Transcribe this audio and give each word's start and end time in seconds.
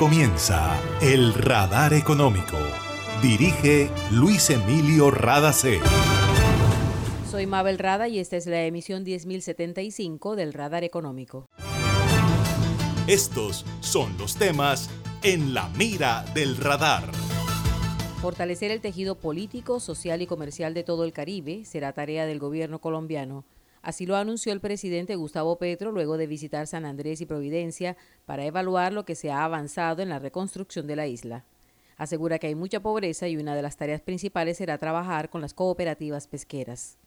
comienza 0.00 0.80
El 1.02 1.34
Radar 1.34 1.92
Económico. 1.92 2.56
Dirige 3.20 3.90
Luis 4.10 4.48
Emilio 4.48 5.10
Radacé. 5.10 5.78
Soy 7.30 7.46
Mabel 7.46 7.78
Rada 7.78 8.08
y 8.08 8.18
esta 8.18 8.38
es 8.38 8.46
la 8.46 8.64
emisión 8.64 9.04
10075 9.04 10.36
del 10.36 10.54
Radar 10.54 10.84
Económico. 10.84 11.50
Estos 13.08 13.66
son 13.80 14.16
los 14.16 14.36
temas 14.36 14.88
en 15.22 15.52
la 15.52 15.68
mira 15.76 16.24
del 16.32 16.56
radar. 16.56 17.04
Fortalecer 18.22 18.70
el 18.70 18.80
tejido 18.80 19.16
político, 19.16 19.80
social 19.80 20.22
y 20.22 20.26
comercial 20.26 20.72
de 20.72 20.82
todo 20.82 21.04
el 21.04 21.12
Caribe 21.12 21.66
será 21.66 21.92
tarea 21.92 22.24
del 22.24 22.38
gobierno 22.38 22.78
colombiano. 22.78 23.44
Así 23.82 24.04
lo 24.04 24.16
anunció 24.16 24.52
el 24.52 24.60
presidente 24.60 25.16
Gustavo 25.16 25.56
Petro 25.56 25.90
luego 25.90 26.18
de 26.18 26.26
visitar 26.26 26.66
San 26.66 26.84
Andrés 26.84 27.20
y 27.20 27.26
Providencia 27.26 27.96
para 28.26 28.44
evaluar 28.44 28.92
lo 28.92 29.04
que 29.04 29.14
se 29.14 29.30
ha 29.30 29.44
avanzado 29.44 30.02
en 30.02 30.10
la 30.10 30.18
reconstrucción 30.18 30.86
de 30.86 30.96
la 30.96 31.06
isla. 31.06 31.44
Asegura 31.96 32.38
que 32.38 32.46
hay 32.46 32.54
mucha 32.54 32.80
pobreza 32.80 33.28
y 33.28 33.36
una 33.36 33.54
de 33.54 33.62
las 33.62 33.76
tareas 33.76 34.00
principales 34.00 34.58
será 34.58 34.78
trabajar 34.78 35.30
con 35.30 35.40
las 35.40 35.54
cooperativas 35.54 36.26
pesqueras. 36.26 36.98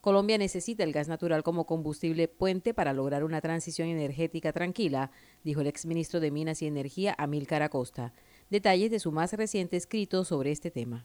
Colombia 0.00 0.38
necesita 0.38 0.84
el 0.84 0.92
gas 0.92 1.08
natural 1.08 1.42
como 1.42 1.66
combustible 1.66 2.28
puente 2.28 2.72
para 2.72 2.92
lograr 2.92 3.24
una 3.24 3.40
transición 3.40 3.88
energética 3.88 4.52
tranquila, 4.52 5.10
dijo 5.42 5.60
el 5.60 5.66
exministro 5.66 6.20
de 6.20 6.30
Minas 6.30 6.62
y 6.62 6.66
Energía 6.66 7.16
Amílcar 7.18 7.62
Acosta. 7.62 8.12
Detalles 8.48 8.92
de 8.92 9.00
su 9.00 9.10
más 9.10 9.32
reciente 9.32 9.76
escrito 9.76 10.24
sobre 10.24 10.52
este 10.52 10.70
tema. 10.70 11.04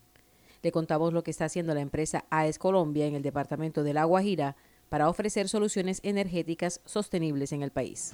Le 0.62 0.72
contamos 0.72 1.12
lo 1.12 1.24
que 1.24 1.32
está 1.32 1.46
haciendo 1.46 1.74
la 1.74 1.82
empresa 1.82 2.26
AES 2.30 2.60
Colombia 2.60 3.08
en 3.08 3.16
el 3.16 3.24
departamento 3.24 3.84
de 3.84 3.94
La 3.94 4.06
Guajira 4.06 4.56
para 4.94 5.10
ofrecer 5.10 5.50
soluciones 5.50 6.00
energéticas 6.04 6.80
sostenibles 6.86 7.52
en 7.52 7.64
el 7.64 7.72
país. 7.72 8.14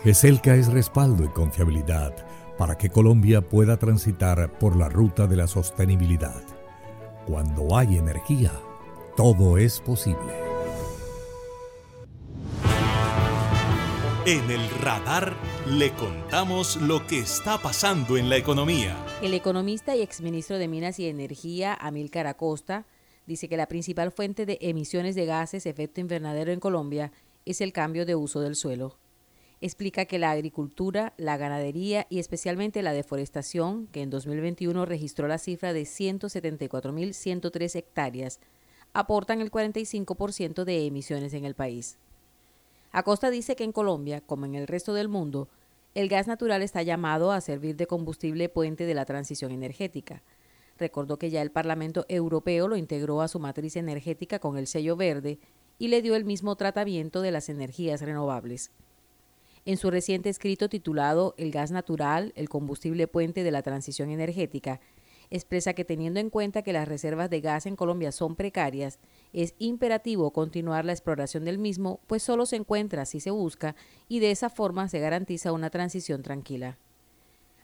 GESELCA 0.05 0.57
es 0.57 0.71
respaldo 0.71 1.25
y 1.25 1.29
confiabilidad 1.29 2.13
para 2.59 2.77
que 2.77 2.91
Colombia 2.91 3.41
pueda 3.41 3.77
transitar 3.77 4.59
por 4.59 4.77
la 4.77 4.89
ruta 4.89 5.27
de 5.27 5.37
la 5.37 5.47
sostenibilidad. 5.47 6.43
Cuando 7.27 7.77
hay 7.77 7.97
energía, 7.97 8.53
todo 9.17 9.59
es 9.59 9.81
posible. 9.81 10.33
En 14.25 14.51
el 14.51 14.71
radar 14.81 15.35
le 15.69 15.91
contamos 15.93 16.77
lo 16.77 17.07
que 17.07 17.19
está 17.19 17.59
pasando 17.59 18.17
en 18.17 18.29
la 18.29 18.37
economía. 18.37 18.97
El 19.21 19.35
economista 19.35 19.97
y 19.97 20.03
exministro 20.03 20.59
de 20.59 20.69
Minas 20.69 20.99
y 21.01 21.09
Energía, 21.09 21.75
Amílcar 21.75 22.27
Acosta, 22.27 22.87
dice 23.27 23.49
que 23.49 23.57
la 23.57 23.67
principal 23.67 24.13
fuente 24.13 24.47
de 24.47 24.59
emisiones 24.61 25.15
de 25.15 25.27
gases 25.27 25.67
efecto 25.67 26.01
invernadero 26.01 26.53
en 26.53 26.61
Colombia 26.61 27.13
es 27.45 27.61
el 27.61 27.73
cambio 27.73 28.07
de 28.07 28.15
uso 28.15 28.41
del 28.41 28.55
suelo 28.55 29.02
explica 29.63 30.05
que 30.07 30.19
la 30.19 30.33
agricultura, 30.33 31.15
la 31.17 31.37
ganadería 31.37 32.09
y 32.11 32.19
especialmente 32.19 32.83
la 32.83 32.93
deforestación, 32.93 33.87
que 33.87 34.03
en 34.03 34.11
2021 34.11 34.85
registró 34.85 35.29
la 35.29 35.39
cifra 35.39 35.73
de 35.73 35.83
174.103 35.83 37.77
hectáreas, 37.77 38.41
aportan 38.93 39.41
el 39.41 39.53
45% 39.53 40.65
de 40.65 40.85
emisiones 40.85 41.33
en 41.33 41.45
el 41.45 41.55
país. 41.55 41.97
Acosta 42.91 43.31
dice 43.31 43.55
que 43.55 43.63
en 43.63 43.71
Colombia, 43.71 44.21
como 44.21 44.47
en 44.47 44.57
el 44.57 44.67
resto 44.67 44.95
del 44.95 45.09
mundo, 45.09 45.49
el 45.95 46.09
gas 46.09 46.27
natural 46.27 46.61
está 46.63 46.83
llamado 46.83 47.31
a 47.31 47.41
servir 47.41 47.77
de 47.77 47.87
combustible 47.87 48.49
puente 48.49 48.85
de 48.85 48.95
la 48.95 49.05
transición 49.05 49.53
energética. 49.53 50.25
Recordó 50.77 51.19
que 51.19 51.31
ya 51.31 51.41
el 51.41 51.53
Parlamento 51.53 52.05
Europeo 52.09 52.67
lo 52.67 52.77
integró 52.77 53.23
a 53.23 53.29
su 53.29 53.39
matriz 53.39 53.77
energética 53.77 54.41
con 54.41 54.59
el 54.59 54.67
sello 54.67 54.97
verde 54.97 55.39
y 55.79 55.87
le 55.89 56.03
dio 56.03 56.17
el 56.17 56.25
mismo 56.25 56.57
tratamiento 56.57 57.23
de 57.23 57.31
las 57.31 57.49
energías 57.49 58.01
renovables. 58.01 58.73
En 59.65 59.77
su 59.77 59.93
reciente 59.93 60.29
escrito 60.29 60.69
titulado 60.69 61.35
El 61.37 61.53
gas 61.53 61.71
natural, 61.71 62.33
el 62.35 62.49
combustible 62.49 63.07
puente 63.07 63.45
de 63.45 63.53
la 63.53 63.63
transición 63.63 64.11
energética, 64.11 64.81
expresa 65.31 65.73
que 65.73 65.85
teniendo 65.85 66.19
en 66.19 66.31
cuenta 66.31 66.63
que 66.63 66.73
las 66.73 66.89
reservas 66.89 67.31
de 67.31 67.41
gas 67.41 67.67
en 67.67 67.77
Colombia 67.77 68.11
son 68.11 68.35
precarias, 68.35 68.99
es 69.33 69.55
imperativo 69.59 70.33
continuar 70.33 70.85
la 70.85 70.93
exploración 70.93 71.45
del 71.45 71.59
mismo, 71.59 72.01
pues 72.09 72.25
solo 72.25 72.45
se 72.45 72.57
encuentra 72.57 73.07
si 73.07 73.21
se 73.21 73.31
busca 73.31 73.77
y 74.09 74.19
de 74.19 74.33
esa 74.33 74.51
forma 74.51 74.89
se 74.89 74.99
garantiza 74.99 75.53
una 75.53 75.71
transición 75.71 76.23
tranquila. 76.23 76.77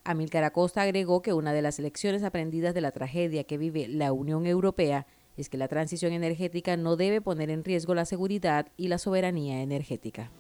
Amílcar 0.05 0.45
Acosta 0.45 0.83
agregó 0.83 1.21
que 1.21 1.33
una 1.33 1.53
de 1.53 1.63
las 1.63 1.81
lecciones 1.81 2.23
aprendidas 2.23 2.75
de 2.75 2.81
la 2.81 2.93
tragedia 2.93 3.43
que 3.43 3.59
vive 3.59 3.89
la 3.89 4.13
Unión 4.13 4.47
Europea 4.47 5.09
es 5.37 5.49
que 5.49 5.59
la 5.59 5.67
transición 5.67 6.13
energética 6.13 6.77
no 6.77 6.95
debe 6.95 7.21
poner 7.21 7.51
en 7.51 7.65
riesgo 7.65 7.95
la 7.95 8.05
seguridad 8.05 8.69
y 8.77 8.87
la 8.87 8.99
soberanía 8.99 9.63
energética. 9.63 10.31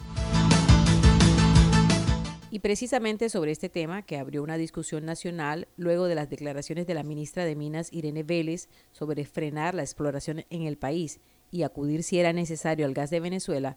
Y 2.50 2.60
precisamente 2.60 3.28
sobre 3.28 3.52
este 3.52 3.68
tema, 3.68 4.02
que 4.02 4.16
abrió 4.16 4.42
una 4.42 4.56
discusión 4.56 5.04
nacional 5.04 5.68
luego 5.76 6.06
de 6.06 6.14
las 6.14 6.30
declaraciones 6.30 6.86
de 6.86 6.94
la 6.94 7.02
ministra 7.02 7.44
de 7.44 7.54
Minas, 7.54 7.92
Irene 7.92 8.22
Vélez, 8.22 8.68
sobre 8.92 9.26
frenar 9.26 9.74
la 9.74 9.82
exploración 9.82 10.44
en 10.48 10.62
el 10.62 10.78
país 10.78 11.20
y 11.50 11.62
acudir 11.62 12.02
si 12.02 12.18
era 12.18 12.32
necesario 12.32 12.86
al 12.86 12.94
gas 12.94 13.10
de 13.10 13.20
Venezuela, 13.20 13.76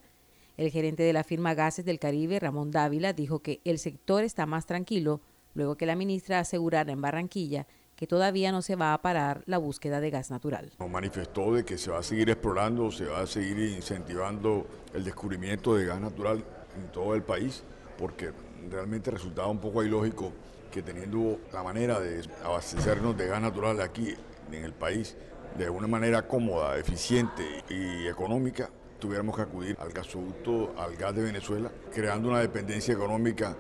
el 0.58 0.72
gerente 0.72 1.04
de 1.04 1.14
la 1.14 1.24
firma 1.24 1.54
Gases 1.54 1.86
del 1.86 2.00
Caribe, 2.00 2.40
Ramón 2.40 2.72
Dávila, 2.72 3.14
dijo 3.14 3.40
que 3.40 3.62
el 3.66 3.80
sector 3.80 4.24
está 4.24 4.46
más 4.46 4.66
tranquilo 4.66 5.22
luego 5.54 5.76
que 5.76 5.86
la 5.86 5.96
ministra 5.96 6.40
asegurara 6.40 6.94
en 6.94 7.02
Barranquilla 7.02 7.68
que 8.02 8.08
todavía 8.08 8.52
no 8.52 8.64
se 8.64 8.76
va 8.76 8.96
a 8.96 9.02
parar 9.04 9.44
la 9.46 9.60
búsqueda 9.60 10.02
de 10.02 10.10
gas 10.10 10.32
natural. 10.32 10.72
Manifestó 10.90 11.54
de 11.54 11.64
que 11.64 11.78
se 11.78 11.92
va 11.92 12.00
a 12.00 12.04
seguir 12.04 12.32
explorando, 12.32 12.90
se 12.90 13.06
va 13.06 13.22
a 13.22 13.28
seguir 13.28 13.60
incentivando 13.60 14.66
el 14.96 15.04
descubrimiento 15.04 15.76
de 15.76 15.86
gas 15.86 16.02
natural 16.02 16.44
en 16.76 16.92
todo 16.92 17.14
el 17.14 17.22
país, 17.22 17.64
porque 18.00 18.32
realmente 18.70 19.12
resultaba 19.12 19.48
un 19.48 19.60
poco 19.60 19.84
ilógico 19.84 20.32
que 20.72 20.82
teniendo 20.82 21.40
la 21.52 21.64
manera 21.64 22.00
de 22.00 22.22
abastecernos 22.44 23.18
de 23.18 23.28
gas 23.28 23.42
natural 23.42 23.82
aquí 23.82 24.14
en 24.52 24.64
el 24.64 24.74
país 24.74 25.16
de 25.58 25.70
una 25.70 25.88
manera 25.88 26.28
cómoda, 26.28 26.78
eficiente 26.78 27.44
y 27.70 28.08
económica, 28.08 28.70
tuviéramos 29.00 29.36
que 29.36 29.42
acudir 29.42 29.76
al 29.80 29.92
gasoducto, 29.92 30.74
al 30.78 30.96
gas 30.96 31.16
de 31.16 31.24
Venezuela, 31.24 31.72
creando 31.94 32.30
una 32.30 32.40
dependencia 32.40 32.94
económica 32.94 33.56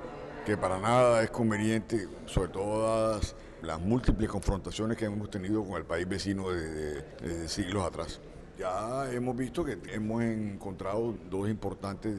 que 0.45 0.55
para 0.57 0.79
nada 0.79 1.21
es 1.21 1.29
conveniente, 1.29 2.07
sobre 2.25 2.49
todo 2.49 2.83
dadas 2.83 3.35
las 3.61 3.79
múltiples 3.79 4.29
confrontaciones 4.29 4.97
que 4.97 5.05
hemos 5.05 5.29
tenido 5.29 5.63
con 5.63 5.77
el 5.77 5.85
país 5.85 6.07
vecino 6.07 6.49
desde, 6.49 7.47
siglos 7.47 7.85
atrás. 7.85 8.19
Ya 8.61 9.11
hemos 9.11 9.35
visto 9.35 9.65
que 9.65 9.79
hemos 9.91 10.21
encontrado 10.21 11.15
dos 11.31 11.49
importantes 11.49 12.15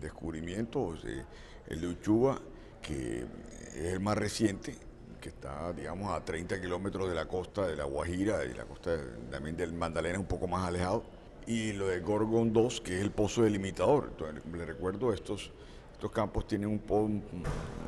descubrimientos. 0.00 1.04
Eh, 1.04 1.22
el 1.68 1.82
de 1.82 1.88
Uchuba, 1.88 2.40
que 2.80 3.26
es 3.74 3.92
el 3.92 4.00
más 4.00 4.16
reciente, 4.16 4.74
que 5.20 5.28
está, 5.28 5.74
digamos, 5.74 6.10
a 6.10 6.24
30 6.24 6.58
kilómetros 6.58 7.10
de 7.10 7.14
la 7.14 7.28
costa 7.28 7.66
de 7.66 7.76
la 7.76 7.84
Guajira 7.84 8.46
y 8.46 8.54
la 8.54 8.64
costa 8.64 8.96
también 9.30 9.58
del 9.58 9.74
Magdalena, 9.74 10.18
un 10.18 10.24
poco 10.24 10.46
más 10.46 10.66
alejado. 10.66 11.04
Y 11.46 11.74
lo 11.74 11.88
de 11.88 12.00
Gorgon 12.00 12.54
2, 12.54 12.80
que 12.80 12.96
es 12.96 13.02
el 13.02 13.10
pozo 13.10 13.42
delimitador. 13.42 14.08
Entonces, 14.10 14.42
le 14.54 14.64
recuerdo, 14.64 15.12
estos, 15.12 15.52
estos 15.92 16.10
campos 16.12 16.46
tienen 16.46 16.68
un, 16.88 17.22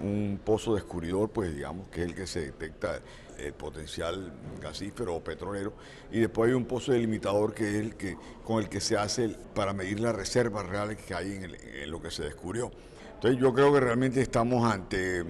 un, 0.02 0.38
pozo 0.44 0.74
descubridor, 0.74 1.30
pues 1.30 1.54
digamos, 1.56 1.88
que 1.88 2.02
es 2.02 2.08
el 2.08 2.14
que 2.14 2.26
se 2.26 2.40
detecta 2.40 3.00
el 3.38 3.52
potencial 3.52 4.32
gasífero 4.60 5.16
o 5.16 5.24
petrolero. 5.24 5.72
Y 6.10 6.20
después 6.20 6.48
hay 6.48 6.54
un 6.54 6.64
pozo 6.64 6.92
delimitador 6.92 7.54
que 7.54 7.68
es 7.68 7.74
el 7.76 7.96
que, 7.96 8.16
con 8.44 8.62
el 8.62 8.68
que 8.68 8.80
se 8.80 8.96
hace 8.96 9.28
para 9.54 9.72
medir 9.72 10.00
las 10.00 10.14
reservas 10.14 10.66
reales 10.66 10.98
que 10.98 11.14
hay 11.14 11.32
en, 11.32 11.54
en 11.54 11.90
lo 11.90 12.00
que 12.00 12.10
se 12.10 12.22
descubrió. 12.24 12.70
Entonces 13.14 13.40
yo 13.40 13.52
creo 13.54 13.72
que 13.72 13.80
realmente 13.80 14.20
estamos 14.20 14.70
ante 14.70 15.24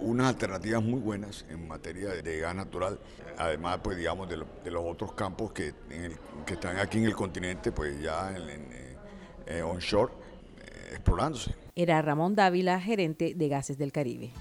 unas 0.00 0.28
alternativas 0.28 0.82
muy 0.82 1.00
buenas 1.00 1.44
en 1.48 1.66
materia 1.66 2.10
de 2.10 2.38
gas 2.38 2.54
natural, 2.54 2.98
además 3.38 3.80
pues 3.82 3.96
digamos 3.96 4.28
de, 4.28 4.36
los 4.36 4.84
otros 4.84 5.12
campos 5.12 5.52
que, 5.52 5.74
que 6.44 6.54
están 6.54 6.78
aquí 6.78 6.98
en 6.98 7.04
el 7.04 7.14
continente 7.14 7.72
pues 7.72 8.00
ya 8.00 8.34
eh, 9.46 9.62
onshore 9.62 10.12
eh, 10.12 10.90
explorándose. 10.92 11.54
Era 11.74 12.00
Ramón 12.00 12.34
Dávila, 12.34 12.80
gerente 12.80 13.34
de 13.34 13.48
Gases 13.48 13.78
del 13.78 13.92
Caribe. 13.92 14.32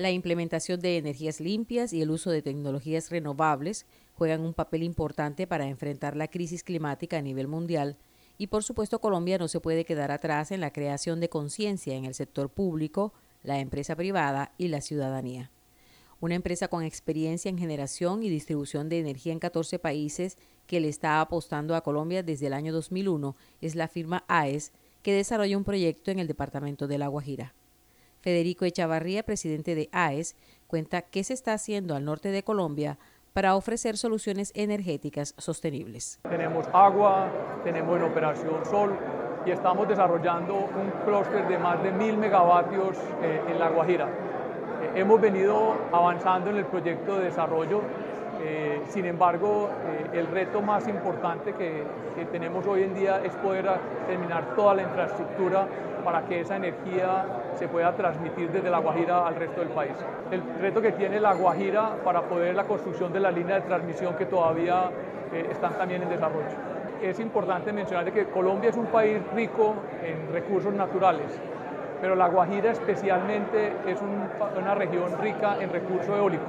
La 0.00 0.10
implementación 0.10 0.80
de 0.80 0.96
energías 0.96 1.40
limpias 1.40 1.92
y 1.92 2.00
el 2.00 2.10
uso 2.10 2.30
de 2.30 2.40
tecnologías 2.40 3.10
renovables 3.10 3.84
juegan 4.14 4.40
un 4.40 4.54
papel 4.54 4.82
importante 4.82 5.46
para 5.46 5.66
enfrentar 5.66 6.16
la 6.16 6.28
crisis 6.28 6.64
climática 6.64 7.18
a 7.18 7.20
nivel 7.20 7.48
mundial 7.48 7.98
y 8.38 8.46
por 8.46 8.64
supuesto 8.64 9.02
Colombia 9.02 9.36
no 9.36 9.46
se 9.46 9.60
puede 9.60 9.84
quedar 9.84 10.10
atrás 10.10 10.52
en 10.52 10.62
la 10.62 10.72
creación 10.72 11.20
de 11.20 11.28
conciencia 11.28 11.96
en 11.96 12.06
el 12.06 12.14
sector 12.14 12.48
público, 12.48 13.12
la 13.42 13.58
empresa 13.58 13.94
privada 13.94 14.54
y 14.56 14.68
la 14.68 14.80
ciudadanía. 14.80 15.50
Una 16.18 16.34
empresa 16.34 16.68
con 16.68 16.82
experiencia 16.82 17.50
en 17.50 17.58
generación 17.58 18.22
y 18.22 18.30
distribución 18.30 18.88
de 18.88 19.00
energía 19.00 19.34
en 19.34 19.38
14 19.38 19.78
países 19.78 20.38
que 20.66 20.80
le 20.80 20.88
está 20.88 21.20
apostando 21.20 21.76
a 21.76 21.82
Colombia 21.82 22.22
desde 22.22 22.46
el 22.46 22.54
año 22.54 22.72
2001 22.72 23.36
es 23.60 23.74
la 23.74 23.86
firma 23.86 24.24
AES, 24.28 24.72
que 25.02 25.12
desarrolla 25.12 25.58
un 25.58 25.64
proyecto 25.64 26.10
en 26.10 26.20
el 26.20 26.26
departamento 26.26 26.88
de 26.88 26.96
La 26.96 27.08
Guajira. 27.08 27.52
Federico 28.20 28.64
Echavarría, 28.64 29.22
presidente 29.22 29.74
de 29.74 29.88
AES, 29.92 30.36
cuenta 30.66 31.02
qué 31.02 31.24
se 31.24 31.34
está 31.34 31.52
haciendo 31.52 31.94
al 31.94 32.04
norte 32.04 32.30
de 32.30 32.42
Colombia 32.42 32.98
para 33.32 33.54
ofrecer 33.54 33.96
soluciones 33.96 34.52
energéticas 34.54 35.34
sostenibles. 35.38 36.18
Tenemos 36.28 36.66
agua, 36.72 37.30
tenemos 37.64 37.96
en 37.96 38.04
operación 38.04 38.64
sol 38.66 38.96
y 39.46 39.50
estamos 39.50 39.88
desarrollando 39.88 40.54
un 40.54 40.90
clúster 41.04 41.48
de 41.48 41.58
más 41.58 41.82
de 41.82 41.92
mil 41.92 42.16
megavatios 42.16 42.96
eh, 43.22 43.40
en 43.48 43.58
La 43.58 43.70
Guajira. 43.70 44.08
Eh, 44.08 45.00
hemos 45.00 45.20
venido 45.20 45.76
avanzando 45.92 46.50
en 46.50 46.56
el 46.56 46.66
proyecto 46.66 47.18
de 47.18 47.24
desarrollo, 47.24 47.82
eh, 48.42 48.82
sin 48.88 49.06
embargo, 49.06 49.70
el 50.12 50.26
reto 50.26 50.62
más 50.62 50.88
importante 50.88 51.52
que, 51.52 51.84
que 52.16 52.24
tenemos 52.26 52.66
hoy 52.66 52.82
en 52.84 52.94
día 52.94 53.20
es 53.24 53.34
poder 53.36 53.66
terminar 54.06 54.54
toda 54.56 54.74
la 54.74 54.82
infraestructura 54.82 55.66
para 56.04 56.22
que 56.22 56.40
esa 56.40 56.56
energía 56.56 57.24
se 57.54 57.68
pueda 57.68 57.94
transmitir 57.94 58.50
desde 58.50 58.70
La 58.70 58.78
Guajira 58.78 59.26
al 59.26 59.36
resto 59.36 59.60
del 59.60 59.70
país. 59.70 59.92
El 60.30 60.42
reto 60.60 60.80
que 60.80 60.92
tiene 60.92 61.20
La 61.20 61.34
Guajira 61.34 61.96
para 62.04 62.22
poder 62.22 62.54
la 62.54 62.64
construcción 62.64 63.12
de 63.12 63.20
la 63.20 63.30
línea 63.30 63.56
de 63.56 63.62
transmisión 63.62 64.14
que 64.16 64.26
todavía 64.26 64.90
eh, 65.32 65.48
están 65.50 65.74
también 65.74 66.02
en 66.02 66.08
desarrollo. 66.08 66.46
Es 67.02 67.18
importante 67.20 67.72
mencionar 67.72 68.10
que 68.12 68.26
Colombia 68.26 68.70
es 68.70 68.76
un 68.76 68.86
país 68.86 69.18
rico 69.34 69.74
en 70.02 70.32
recursos 70.32 70.72
naturales, 70.74 71.40
pero 72.00 72.14
La 72.14 72.28
Guajira 72.28 72.72
especialmente 72.72 73.72
es 73.86 73.98
una 74.58 74.74
región 74.74 75.18
rica 75.20 75.56
en 75.60 75.70
recurso 75.70 76.16
eólico. 76.16 76.44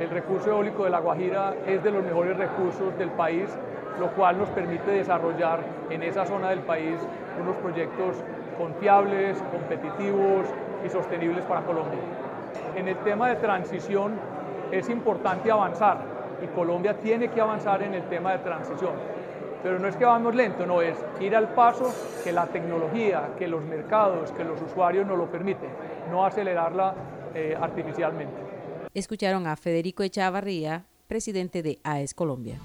El 0.00 0.10
recurso 0.10 0.50
eólico 0.50 0.84
de 0.84 0.90
La 0.90 0.98
Guajira 0.98 1.54
es 1.68 1.82
de 1.84 1.92
los 1.92 2.02
mejores 2.02 2.36
recursos 2.36 2.98
del 2.98 3.10
país, 3.10 3.48
lo 4.00 4.08
cual 4.08 4.38
nos 4.38 4.48
permite 4.48 4.90
desarrollar 4.90 5.60
en 5.88 6.02
esa 6.02 6.26
zona 6.26 6.50
del 6.50 6.60
país 6.60 6.96
unos 7.40 7.54
proyectos 7.56 8.16
confiables, 8.58 9.40
competitivos 9.52 10.48
y 10.84 10.88
sostenibles 10.88 11.44
para 11.44 11.60
Colombia. 11.60 12.00
En 12.74 12.88
el 12.88 12.96
tema 12.98 13.28
de 13.28 13.36
transición 13.36 14.14
es 14.72 14.88
importante 14.88 15.52
avanzar 15.52 15.98
y 16.42 16.46
Colombia 16.48 16.94
tiene 16.94 17.28
que 17.28 17.40
avanzar 17.40 17.80
en 17.84 17.94
el 17.94 18.02
tema 18.08 18.32
de 18.32 18.38
transición. 18.38 18.92
Pero 19.62 19.78
no 19.78 19.86
es 19.86 19.96
que 19.96 20.04
vamos 20.04 20.34
lento, 20.34 20.66
no 20.66 20.82
es 20.82 20.98
ir 21.20 21.36
al 21.36 21.50
paso 21.50 21.94
que 22.24 22.32
la 22.32 22.46
tecnología, 22.46 23.28
que 23.38 23.46
los 23.46 23.62
mercados, 23.62 24.32
que 24.32 24.44
los 24.44 24.60
usuarios 24.60 25.06
nos 25.06 25.16
lo 25.16 25.26
permiten, 25.26 25.70
no 26.10 26.26
acelerarla 26.26 26.94
eh, 27.32 27.56
artificialmente. 27.58 28.43
Escucharon 28.94 29.46
a 29.46 29.56
Federico 29.56 30.02
Echavarría, 30.02 30.86
presidente 31.08 31.62
de 31.62 31.80
AES 31.82 32.14
Colombia. 32.14 32.60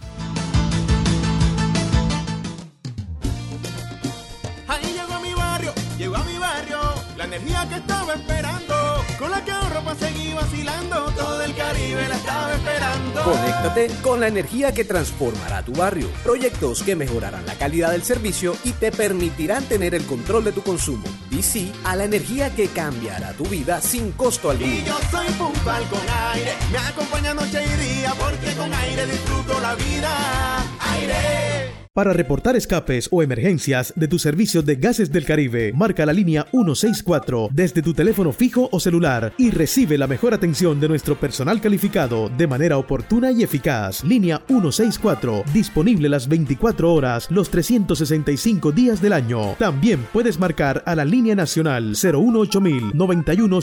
Llegó 5.99 6.15
a 6.15 6.23
mi 6.23 6.37
barrio 6.37 6.79
la 7.17 7.25
energía 7.25 7.67
que 7.67 7.75
estaba 7.75 8.13
esperando, 8.13 8.73
con 9.19 9.29
la 9.29 9.43
que 9.43 9.51
ahorro 9.51 9.83
para 9.83 9.99
seguir 9.99 10.33
vacilando, 10.33 11.11
todo 11.11 11.41
el 11.43 11.53
Caribe 11.53 12.07
la 12.07 12.15
estaba 12.15 12.53
esperando. 12.53 13.23
Conéctate 13.25 13.87
con 14.01 14.21
la 14.21 14.29
energía 14.29 14.73
que 14.73 14.85
transformará 14.85 15.61
tu 15.61 15.73
barrio, 15.73 16.07
proyectos 16.23 16.83
que 16.83 16.95
mejorarán 16.95 17.45
la 17.45 17.55
calidad 17.55 17.91
del 17.91 18.03
servicio 18.03 18.55
y 18.63 18.71
te 18.71 18.93
permitirán 18.93 19.65
tener 19.65 19.93
el 19.93 20.05
control 20.05 20.45
de 20.45 20.53
tu 20.53 20.61
consumo. 20.61 21.03
Y 21.31 21.41
sí 21.43 21.71
a 21.83 21.95
la 21.95 22.05
energía 22.05 22.53
que 22.55 22.67
cambiará 22.67 23.33
tu 23.33 23.45
vida 23.45 23.81
sin 23.81 24.11
costo 24.13 24.49
alguno. 24.49 24.71
Y 24.71 24.83
yo 24.83 24.97
soy 25.11 25.27
puntual 25.33 25.83
con 25.89 26.01
aire, 26.33 26.53
me 26.71 26.77
acompaña 26.77 27.33
noche 27.33 27.63
y 27.63 27.99
día, 27.99 28.13
porque 28.19 28.55
con 28.55 28.73
aire 28.73 29.05
disfruto 29.05 29.59
la 29.59 29.75
vida. 29.75 30.63
Aire. 30.93 31.79
Para 31.99 32.13
reportar 32.13 32.55
escapes 32.55 33.09
o 33.11 33.23
emergencias 33.23 33.91
de 33.93 34.07
tu 34.07 34.19
servicio 34.19 34.61
de 34.61 34.77
gases 34.77 35.11
del 35.11 35.25
Caribe, 35.25 35.73
marca 35.73 36.05
la 36.05 36.13
línea 36.13 36.47
164 36.51 37.49
desde 37.51 37.81
tu 37.81 37.93
teléfono 37.93 38.31
fijo 38.31 38.69
o 38.71 38.79
celular 38.79 39.33
y 39.37 39.51
recibe 39.51 39.97
la 39.97 40.07
mejor 40.07 40.33
atención 40.33 40.79
de 40.79 40.87
nuestro 40.87 41.19
personal 41.19 41.59
calificado 41.59 42.29
de 42.29 42.47
manera 42.47 42.77
oportuna 42.77 43.31
y 43.31 43.43
eficaz. 43.43 44.05
Línea 44.05 44.41
164, 44.47 45.43
disponible 45.51 46.07
las 46.07 46.29
24 46.29 46.93
horas, 46.93 47.27
los 47.31 47.49
365 47.49 48.71
días 48.71 49.01
del 49.01 49.11
año. 49.11 49.55
También 49.59 50.07
puedes 50.13 50.39
marcar 50.39 50.81
a 50.85 50.95
la 50.95 51.03
línea 51.03 51.18
nacional 51.21 51.95
018000 51.95 52.91
91 52.93 53.59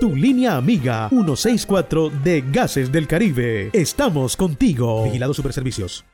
Tu 0.00 0.16
línea 0.16 0.56
amiga 0.56 1.08
164 1.08 2.10
de 2.22 2.44
Gases 2.52 2.92
del 2.92 3.06
Caribe. 3.06 3.70
Estamos 3.72 4.36
contigo. 4.36 5.04
Vigilado 5.04 5.34
Superservicios. 5.34 6.04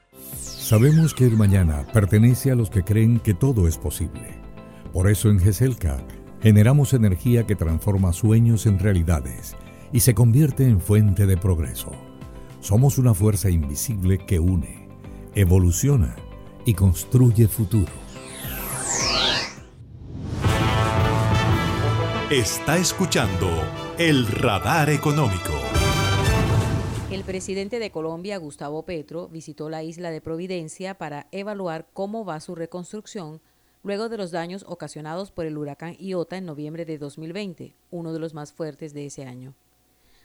Sabemos 0.40 1.14
que 1.14 1.24
el 1.24 1.36
mañana 1.36 1.84
pertenece 1.92 2.50
a 2.50 2.54
los 2.54 2.70
que 2.70 2.84
creen 2.84 3.18
que 3.20 3.34
todo 3.34 3.66
es 3.66 3.76
posible. 3.78 4.38
Por 4.92 5.10
eso 5.10 5.28
en 5.30 5.40
GESELCA 5.40 5.98
generamos 6.40 6.92
energía 6.92 7.46
que 7.46 7.56
transforma 7.56 8.12
sueños 8.12 8.66
en 8.66 8.78
realidades 8.78 9.56
y 9.92 10.00
se 10.00 10.14
convierte 10.14 10.64
en 10.68 10.80
fuente 10.80 11.26
de 11.26 11.36
progreso. 11.36 11.90
Somos 12.60 12.98
una 12.98 13.14
fuerza 13.14 13.50
invisible 13.50 14.18
que 14.18 14.38
une, 14.38 14.88
evoluciona 15.34 16.14
y 16.64 16.74
construye 16.74 17.48
futuro. 17.48 18.07
Está 22.30 22.76
escuchando 22.76 23.48
el 23.96 24.26
radar 24.26 24.90
económico. 24.90 25.54
El 27.10 27.24
presidente 27.24 27.78
de 27.78 27.90
Colombia, 27.90 28.36
Gustavo 28.36 28.82
Petro, 28.82 29.28
visitó 29.28 29.70
la 29.70 29.82
isla 29.82 30.10
de 30.10 30.20
Providencia 30.20 30.92
para 30.92 31.26
evaluar 31.32 31.88
cómo 31.94 32.26
va 32.26 32.38
su 32.40 32.54
reconstrucción 32.54 33.40
luego 33.82 34.10
de 34.10 34.18
los 34.18 34.30
daños 34.30 34.66
ocasionados 34.68 35.30
por 35.30 35.46
el 35.46 35.56
huracán 35.56 35.96
Iota 35.98 36.36
en 36.36 36.44
noviembre 36.44 36.84
de 36.84 36.98
2020, 36.98 37.74
uno 37.90 38.12
de 38.12 38.18
los 38.18 38.34
más 38.34 38.52
fuertes 38.52 38.92
de 38.92 39.06
ese 39.06 39.24
año. 39.24 39.54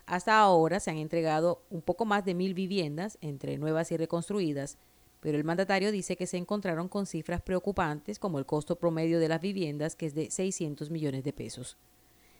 Hasta 0.06 0.38
ahora 0.38 0.82
se 0.82 0.92
han 0.92 0.98
entregado 0.98 1.62
un 1.70 1.82
poco 1.82 2.04
más 2.04 2.26
de 2.26 2.34
mil 2.34 2.54
viviendas, 2.54 3.18
entre 3.22 3.58
nuevas 3.58 3.94
y 3.94 3.96
reconstruidas, 3.96 4.78
pero 5.22 5.38
el 5.38 5.46
mandatario 5.46 5.90
dice 5.94 6.18
que 6.18 6.28
se 6.28 6.36
encontraron 6.36 6.90
con 6.90 7.06
cifras 7.06 7.42
preocupantes 7.42 8.20
como 8.20 8.40
el 8.40 8.46
costo 8.46 8.76
promedio 8.76 9.22
de 9.22 9.30
las 9.30 9.40
viviendas, 9.40 9.96
que 9.96 10.08
es 10.08 10.14
de 10.14 10.30
600 10.30 10.92
millones 10.92 11.24
de 11.24 11.32
pesos. 11.32 11.78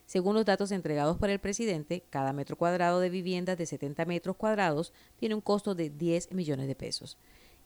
Según 0.06 0.36
los 0.36 0.46
datos 0.46 0.72
entregados 0.72 1.18
por 1.18 1.30
el 1.30 1.40
presidente, 1.40 2.04
cada 2.10 2.34
metro 2.34 2.56
cuadrado 2.56 3.00
de 3.00 3.10
viviendas 3.10 3.58
de 3.58 3.66
70 3.66 4.06
metros 4.06 4.36
cuadrados 4.36 4.94
tiene 5.18 5.36
un 5.36 5.42
costo 5.42 5.76
de 5.76 5.90
10 5.90 6.34
millones 6.34 6.68
de 6.68 6.76
pesos. 6.76 7.18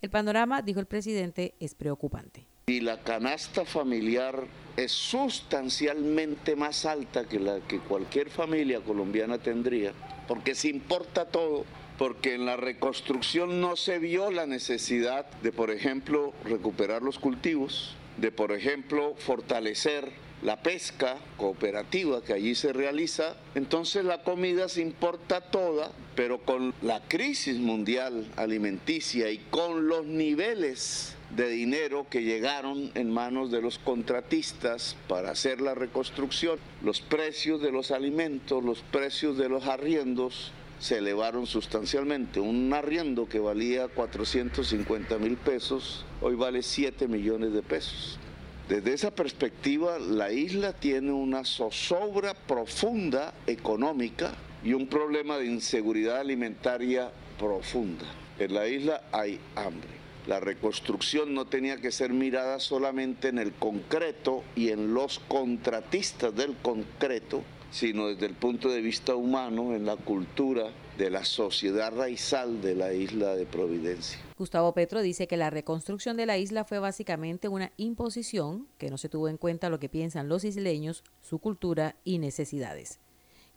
El 0.01 0.11
panorama, 0.11 0.61
dijo 0.61 0.79
el 0.79 0.85
presidente, 0.85 1.55
es 1.59 1.73
preocupante. 1.73 2.45
Y 2.67 2.81
la 2.81 3.01
canasta 3.01 3.65
familiar 3.65 4.45
es 4.75 4.91
sustancialmente 4.91 6.55
más 6.55 6.85
alta 6.85 7.25
que 7.25 7.39
la 7.39 7.61
que 7.61 7.79
cualquier 7.79 8.29
familia 8.29 8.81
colombiana 8.81 9.39
tendría, 9.39 9.93
porque 10.27 10.53
se 10.53 10.67
importa 10.67 11.25
todo, 11.25 11.65
porque 11.97 12.35
en 12.35 12.45
la 12.45 12.57
reconstrucción 12.57 13.59
no 13.59 13.75
se 13.75 13.97
vio 13.97 14.29
la 14.29 14.45
necesidad 14.45 15.25
de, 15.41 15.51
por 15.51 15.71
ejemplo, 15.71 16.33
recuperar 16.43 17.01
los 17.01 17.17
cultivos, 17.17 17.95
de, 18.17 18.31
por 18.31 18.51
ejemplo, 18.51 19.15
fortalecer 19.17 20.11
la 20.41 20.61
pesca 20.61 21.17
cooperativa 21.35 22.23
que 22.23 22.33
allí 22.33 22.53
se 22.53 22.73
realiza, 22.73 23.35
entonces 23.55 24.05
la 24.05 24.23
comida 24.23 24.69
se 24.69 24.81
importa 24.81 25.41
toda, 25.41 25.91
pero 26.15 26.39
con 26.39 26.73
la 26.81 27.01
crisis 27.07 27.57
mundial 27.57 28.27
alimenticia 28.35 29.31
y 29.31 29.39
con 29.49 29.87
los 29.87 30.05
niveles 30.05 31.15
de 31.35 31.49
dinero 31.49 32.07
que 32.09 32.23
llegaron 32.23 32.91
en 32.95 33.11
manos 33.11 33.51
de 33.51 33.61
los 33.61 33.79
contratistas 33.79 34.95
para 35.07 35.31
hacer 35.31 35.59
la 35.59 35.75
reconstrucción, 35.75 36.59
los 36.83 37.01
precios 37.01 37.61
de 37.61 37.71
los 37.71 37.91
alimentos, 37.91 38.63
los 38.63 38.79
precios 38.79 39.37
de 39.37 39.49
los 39.49 39.65
arriendos 39.65 40.51
se 40.79 40.99
elevaron 40.99 41.47
sustancialmente. 41.47 42.39
Un 42.39 42.71
arriendo 42.73 43.27
que 43.27 43.39
valía 43.39 43.87
450 43.87 45.17
mil 45.17 45.35
pesos, 45.35 46.05
hoy 46.21 46.35
vale 46.35 46.61
7 46.61 47.07
millones 47.07 47.51
de 47.53 47.63
pesos. 47.63 48.19
Desde 48.69 48.93
esa 48.93 49.11
perspectiva, 49.11 49.97
la 49.97 50.29
isla 50.29 50.73
tiene 50.73 51.13
una 51.13 51.45
zozobra 51.45 52.33
profunda 52.33 53.33
económica 53.47 54.33
y 54.61 54.73
un 54.73 54.87
problema 54.87 55.37
de 55.37 55.45
inseguridad 55.45 56.17
alimentaria 56.17 57.09
profunda. 57.39 58.03
En 58.37 58.53
la 58.53 58.67
isla 58.67 59.03
hay 59.13 59.39
hambre. 59.55 59.89
La 60.27 60.41
reconstrucción 60.41 61.33
no 61.33 61.45
tenía 61.45 61.77
que 61.77 61.93
ser 61.93 62.11
mirada 62.11 62.59
solamente 62.59 63.29
en 63.29 63.37
el 63.37 63.53
concreto 63.53 64.43
y 64.57 64.69
en 64.69 64.93
los 64.93 65.19
contratistas 65.19 66.35
del 66.35 66.57
concreto, 66.57 67.43
sino 67.71 68.09
desde 68.09 68.25
el 68.25 68.33
punto 68.33 68.67
de 68.67 68.81
vista 68.81 69.15
humano, 69.15 69.73
en 69.73 69.85
la 69.85 69.95
cultura 69.95 70.65
de 70.97 71.09
la 71.11 71.23
sociedad 71.23 71.95
raizal 71.95 72.61
de 72.61 72.75
la 72.75 72.93
isla 72.93 73.35
de 73.35 73.45
Providencia. 73.45 74.19
Gustavo 74.37 74.73
Petro 74.73 75.01
dice 75.01 75.27
que 75.27 75.37
la 75.37 75.49
reconstrucción 75.49 76.17
de 76.17 76.25
la 76.25 76.37
isla 76.37 76.65
fue 76.65 76.79
básicamente 76.79 77.47
una 77.47 77.71
imposición, 77.77 78.67
que 78.77 78.89
no 78.89 78.97
se 78.97 79.09
tuvo 79.09 79.29
en 79.29 79.37
cuenta 79.37 79.69
lo 79.69 79.79
que 79.79 79.89
piensan 79.89 80.27
los 80.27 80.43
isleños, 80.43 81.03
su 81.21 81.39
cultura 81.39 81.95
y 82.03 82.17
necesidades. 82.17 82.99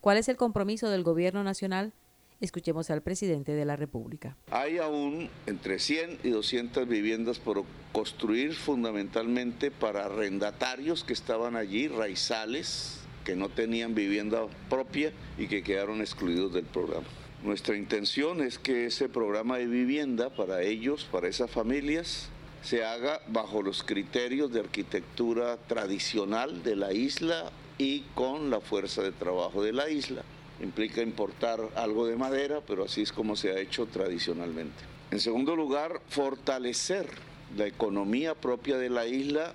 ¿Cuál 0.00 0.18
es 0.18 0.28
el 0.28 0.36
compromiso 0.36 0.90
del 0.90 1.02
gobierno 1.02 1.42
nacional? 1.42 1.92
Escuchemos 2.40 2.90
al 2.90 3.02
presidente 3.02 3.52
de 3.52 3.66
la 3.66 3.76
República. 3.76 4.36
Hay 4.50 4.78
aún 4.78 5.28
entre 5.46 5.78
100 5.78 6.20
y 6.24 6.30
200 6.30 6.88
viviendas 6.88 7.38
por 7.38 7.64
construir 7.92 8.54
fundamentalmente 8.54 9.70
para 9.70 10.06
arrendatarios 10.06 11.04
que 11.04 11.12
estaban 11.12 11.54
allí, 11.56 11.88
raizales, 11.88 13.00
que 13.24 13.36
no 13.36 13.50
tenían 13.50 13.94
vivienda 13.94 14.46
propia 14.70 15.12
y 15.36 15.48
que 15.48 15.62
quedaron 15.62 16.00
excluidos 16.00 16.54
del 16.54 16.64
programa. 16.64 17.06
Nuestra 17.42 17.76
intención 17.76 18.42
es 18.42 18.58
que 18.58 18.86
ese 18.86 19.08
programa 19.08 19.56
de 19.56 19.66
vivienda 19.66 20.28
para 20.28 20.62
ellos, 20.62 21.08
para 21.10 21.28
esas 21.28 21.50
familias, 21.50 22.28
se 22.62 22.84
haga 22.84 23.22
bajo 23.28 23.62
los 23.62 23.82
criterios 23.82 24.52
de 24.52 24.60
arquitectura 24.60 25.56
tradicional 25.56 26.62
de 26.62 26.76
la 26.76 26.92
isla 26.92 27.50
y 27.78 28.00
con 28.14 28.50
la 28.50 28.60
fuerza 28.60 29.02
de 29.02 29.12
trabajo 29.12 29.62
de 29.62 29.72
la 29.72 29.88
isla 29.88 30.22
implica 30.62 31.00
importar 31.00 31.60
algo 31.74 32.06
de 32.06 32.16
madera, 32.16 32.60
pero 32.66 32.84
así 32.84 33.02
es 33.02 33.12
como 33.12 33.36
se 33.36 33.50
ha 33.50 33.58
hecho 33.58 33.86
tradicionalmente. 33.86 34.84
En 35.10 35.20
segundo 35.20 35.56
lugar, 35.56 36.00
fortalecer 36.08 37.08
la 37.56 37.66
economía 37.66 38.34
propia 38.34 38.76
de 38.76 38.90
la 38.90 39.06
isla, 39.06 39.54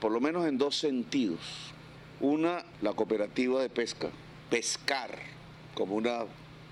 por 0.00 0.12
lo 0.12 0.20
menos 0.20 0.46
en 0.46 0.58
dos 0.58 0.78
sentidos. 0.78 1.40
Una, 2.20 2.64
la 2.80 2.94
cooperativa 2.94 3.60
de 3.60 3.68
pesca, 3.68 4.08
pescar 4.48 5.18
como 5.74 5.96
una 5.96 6.24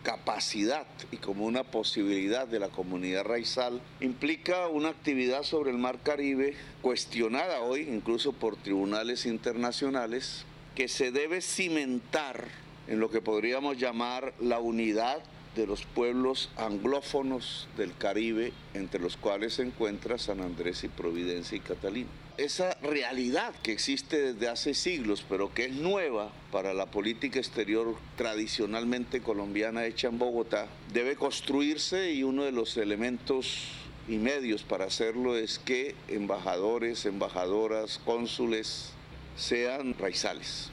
capacidad 0.04 0.86
y 1.10 1.16
como 1.16 1.46
una 1.46 1.64
posibilidad 1.64 2.46
de 2.46 2.60
la 2.60 2.68
comunidad 2.68 3.24
raizal 3.24 3.80
implica 4.00 4.68
una 4.68 4.90
actividad 4.90 5.42
sobre 5.42 5.72
el 5.72 5.78
mar 5.78 5.98
Caribe 6.04 6.54
cuestionada 6.82 7.62
hoy 7.62 7.88
incluso 7.90 8.32
por 8.32 8.54
tribunales 8.56 9.26
internacionales 9.26 10.44
que 10.76 10.86
se 10.86 11.10
debe 11.10 11.40
cimentar 11.40 12.44
en 12.86 13.00
lo 13.00 13.10
que 13.10 13.20
podríamos 13.20 13.78
llamar 13.78 14.34
la 14.40 14.60
unidad 14.60 15.22
de 15.56 15.66
los 15.66 15.84
pueblos 15.84 16.50
anglófonos 16.56 17.68
del 17.76 17.96
Caribe, 17.96 18.52
entre 18.74 19.00
los 19.00 19.16
cuales 19.16 19.54
se 19.54 19.62
encuentra 19.62 20.18
San 20.18 20.40
Andrés 20.40 20.84
y 20.84 20.88
Providencia 20.88 21.56
y 21.56 21.60
Catalina. 21.60 22.23
Esa 22.36 22.74
realidad 22.82 23.54
que 23.62 23.72
existe 23.72 24.32
desde 24.32 24.48
hace 24.48 24.74
siglos, 24.74 25.24
pero 25.28 25.54
que 25.54 25.66
es 25.66 25.72
nueva 25.72 26.32
para 26.50 26.74
la 26.74 26.86
política 26.86 27.38
exterior 27.38 27.96
tradicionalmente 28.16 29.20
colombiana 29.20 29.86
hecha 29.86 30.08
en 30.08 30.18
Bogotá, 30.18 30.66
debe 30.92 31.14
construirse 31.14 32.12
y 32.12 32.24
uno 32.24 32.44
de 32.44 32.52
los 32.52 32.76
elementos 32.76 33.68
y 34.08 34.16
medios 34.16 34.64
para 34.64 34.86
hacerlo 34.86 35.36
es 35.36 35.58
que 35.58 35.94
embajadores, 36.08 37.06
embajadoras, 37.06 38.00
cónsules 38.04 38.90
sean 39.36 39.94
raizales 39.98 40.70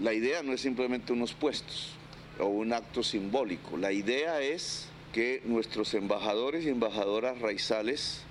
la 0.00 0.14
idea 0.14 0.42
no 0.42 0.54
es 0.54 0.62
simplemente 0.62 1.12
unos 1.12 1.34
puestos 1.34 1.90
o 2.38 2.46
un 2.46 2.72
acto 2.72 3.02
simbólico. 3.02 3.76
La 3.76 3.92
idea 3.92 4.40
es 4.40 4.86
que 5.12 5.42
nuestros 5.44 5.92
embajadores 5.92 6.64
y 6.64 6.70
embajadoras 6.70 7.38
raizales 7.40 8.22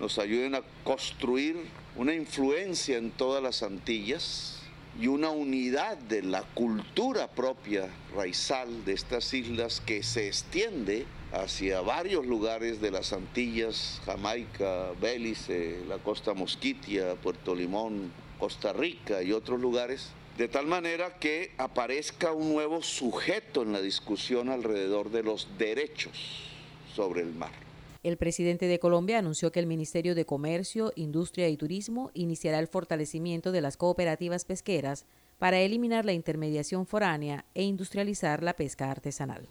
nos 0.00 0.18
ayuden 0.18 0.54
a 0.54 0.62
construir 0.84 1.56
una 1.96 2.14
influencia 2.14 2.98
en 2.98 3.10
todas 3.10 3.42
las 3.42 3.62
Antillas 3.62 4.60
y 5.00 5.08
una 5.08 5.30
unidad 5.30 5.96
de 5.96 6.22
la 6.22 6.42
cultura 6.42 7.28
propia 7.28 7.88
raizal 8.14 8.84
de 8.84 8.94
estas 8.94 9.32
islas 9.34 9.82
que 9.84 10.02
se 10.02 10.26
extiende 10.26 11.06
hacia 11.32 11.80
varios 11.80 12.24
lugares 12.26 12.80
de 12.80 12.90
las 12.90 13.12
Antillas, 13.12 14.00
Jamaica, 14.06 14.92
Bélice, 15.00 15.82
la 15.88 15.98
costa 15.98 16.32
Mosquitia, 16.34 17.14
Puerto 17.16 17.54
Limón, 17.54 18.12
Costa 18.38 18.72
Rica 18.72 19.22
y 19.22 19.32
otros 19.32 19.60
lugares 19.60 20.12
de 20.36 20.48
tal 20.48 20.66
manera 20.66 21.18
que 21.18 21.52
aparezca 21.56 22.32
un 22.32 22.52
nuevo 22.52 22.82
sujeto 22.82 23.62
en 23.62 23.72
la 23.72 23.80
discusión 23.80 24.50
alrededor 24.50 25.10
de 25.10 25.22
los 25.22 25.48
derechos 25.56 26.50
sobre 26.94 27.22
el 27.22 27.32
mar. 27.32 27.65
El 28.06 28.18
presidente 28.18 28.68
de 28.68 28.78
Colombia 28.78 29.18
anunció 29.18 29.50
que 29.50 29.58
el 29.58 29.66
Ministerio 29.66 30.14
de 30.14 30.24
Comercio, 30.24 30.92
Industria 30.94 31.48
y 31.48 31.56
Turismo 31.56 32.12
iniciará 32.14 32.60
el 32.60 32.68
fortalecimiento 32.68 33.50
de 33.50 33.60
las 33.60 33.76
cooperativas 33.76 34.44
pesqueras 34.44 35.06
para 35.40 35.58
eliminar 35.58 36.04
la 36.04 36.12
intermediación 36.12 36.86
foránea 36.86 37.46
e 37.56 37.64
industrializar 37.64 38.44
la 38.44 38.54
pesca 38.54 38.92
artesanal. 38.92 39.48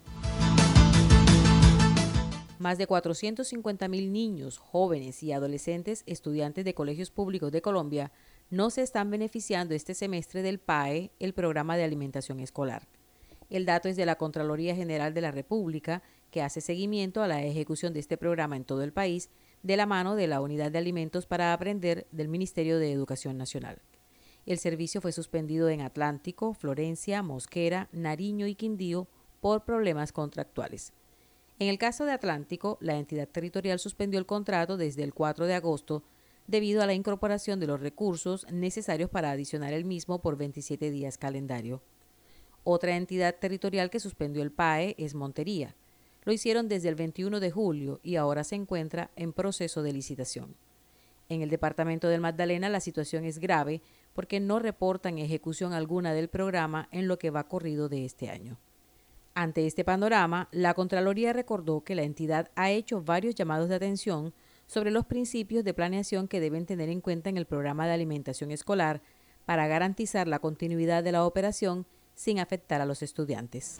Más 2.58 2.78
de 2.78 2.88
450 2.88 3.90
mil 3.90 4.14
niños, 4.14 4.58
jóvenes 4.58 5.22
y 5.22 5.34
adolescentes 5.34 6.04
estudiantes 6.06 6.64
de 6.64 6.74
colegios 6.74 7.12
públicos 7.12 7.52
de 7.52 7.62
Colombia 7.62 8.14
no 8.50 8.70
se 8.70 8.84
están 8.84 9.12
beneficiando 9.12 9.76
este 9.76 9.94
semestre 9.94 10.44
del 10.44 10.60
PAE, 10.60 11.12
el 11.20 11.34
programa 11.34 11.76
de 11.76 11.84
alimentación 11.84 12.40
escolar. 12.40 12.88
El 13.50 13.66
dato 13.66 13.90
es 13.90 13.98
de 13.98 14.06
la 14.06 14.16
Contraloría 14.16 14.76
General 14.76 15.14
de 15.14 15.22
la 15.22 15.32
República, 15.32 16.02
que 16.32 16.42
hace 16.42 16.62
seguimiento 16.62 17.22
a 17.22 17.28
la 17.28 17.44
ejecución 17.44 17.94
de 17.94 18.00
este 18.00 18.18
programa 18.18 18.58
en 18.58 18.66
todo 18.66 18.84
el 18.84 18.94
país, 18.94 19.30
de 19.64 19.78
la 19.78 19.86
mano 19.86 20.16
de 20.16 20.28
la 20.28 20.42
Unidad 20.42 20.72
de 20.72 20.78
Alimentos 20.78 21.26
para 21.26 21.54
Aprender 21.54 22.08
del 22.12 22.28
Ministerio 22.28 22.78
de 22.78 22.92
Educación 22.92 23.38
Nacional. 23.38 23.82
El 24.46 24.60
servicio 24.60 25.02
fue 25.02 25.12
suspendido 25.12 25.70
en 25.70 25.82
Atlántico, 25.82 26.54
Florencia, 26.54 27.24
Mosquera, 27.24 27.90
Nariño 27.92 28.46
y 28.46 28.56
Quindío 28.56 29.08
por 29.42 29.64
problemas 29.64 30.12
contractuales. 30.12 30.94
En 31.58 31.70
el 31.70 31.78
caso 31.78 32.06
de 32.06 32.12
Atlántico, 32.12 32.78
la 32.82 32.98
entidad 32.98 33.28
territorial 33.28 33.80
suspendió 33.80 34.20
el 34.20 34.26
contrato 34.26 34.78
desde 34.78 35.04
el 35.04 35.14
4 35.14 35.46
de 35.46 35.56
agosto 35.56 36.04
debido 36.48 36.84
a 36.84 36.86
la 36.86 36.94
incorporación 36.94 37.60
de 37.60 37.68
los 37.68 37.80
recursos 37.80 38.46
necesarios 38.52 39.10
para 39.10 39.32
adicionar 39.32 39.74
el 39.74 39.86
mismo 39.86 40.22
por 40.22 40.38
27 40.38 40.92
días 40.92 41.18
calendario. 41.18 41.82
Otra 42.64 42.96
entidad 42.96 43.36
territorial 43.36 43.90
que 43.90 44.00
suspendió 44.00 44.44
el 44.44 44.52
PAE 44.52 44.96
es 44.98 45.16
Montería. 45.16 45.76
Lo 46.26 46.34
hicieron 46.34 46.68
desde 46.68 46.90
el 46.90 46.96
21 46.96 47.40
de 47.40 47.52
julio 47.52 48.00
y 48.04 48.16
ahora 48.16 48.44
se 48.44 48.56
encuentra 48.56 49.12
en 49.16 49.32
proceso 49.32 49.84
de 49.84 49.94
licitación. 49.94 50.56
En 51.30 51.42
el 51.42 51.50
departamento 51.50 52.08
del 52.08 52.22
Magdalena 52.22 52.68
la 52.70 52.80
situación 52.80 53.26
es 53.26 53.40
grave 53.40 53.82
porque 54.14 54.40
no 54.40 54.60
reportan 54.60 55.20
ejecución 55.20 55.74
alguna 55.74 56.14
del 56.14 56.28
programa 56.28 56.90
en 56.92 57.08
lo 57.08 57.18
que 57.20 57.30
va 57.30 57.48
corrido 57.48 57.90
de 57.90 58.06
este 58.06 58.30
año. 58.30 58.58
Ante 59.36 59.68
este 59.68 59.84
panorama, 59.84 60.48
la 60.52 60.74
Contraloría 60.74 61.34
recordó 61.34 61.84
que 61.84 61.94
la 61.94 62.04
entidad 62.04 62.50
ha 62.56 62.72
hecho 62.72 63.02
varios 63.02 63.36
llamados 63.36 63.70
de 63.70 63.76
atención 63.76 64.34
sobre 64.66 64.92
los 64.92 65.06
principios 65.06 65.64
de 65.64 65.74
planeación 65.74 66.28
que 66.28 66.40
deben 66.40 66.66
tener 66.66 66.90
en 66.90 67.02
cuenta 67.02 67.30
en 67.30 67.38
el 67.38 67.46
programa 67.46 67.86
de 67.86 67.94
alimentación 67.94 68.52
escolar 68.52 69.02
para 69.46 69.68
garantizar 69.68 70.28
la 70.28 70.40
continuidad 70.40 71.04
de 71.04 71.12
la 71.12 71.26
operación 71.26 71.86
sin 72.16 72.40
afectar 72.40 72.82
a 72.82 72.86
los 72.86 73.04
estudiantes. 73.04 73.80